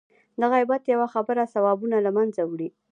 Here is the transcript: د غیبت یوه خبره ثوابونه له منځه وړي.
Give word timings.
د 0.39 0.41
غیبت 0.53 0.81
یوه 0.93 1.07
خبره 1.13 1.51
ثوابونه 1.53 1.97
له 2.05 2.11
منځه 2.17 2.41
وړي. 2.51 2.69